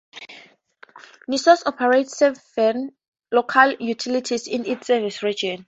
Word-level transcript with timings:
NiSource 1.29 1.61
operates 1.67 2.17
seven 2.17 2.89
local 3.31 3.73
utilities 3.79 4.47
in 4.47 4.65
its 4.65 4.87
service 4.87 5.21
region. 5.21 5.59